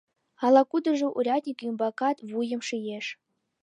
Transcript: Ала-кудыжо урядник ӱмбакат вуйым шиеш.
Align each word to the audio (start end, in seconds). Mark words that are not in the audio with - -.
Ала-кудыжо 0.45 1.07
урядник 1.17 1.59
ӱмбакат 1.67 2.17
вуйым 2.29 2.61
шиеш. 2.67 3.05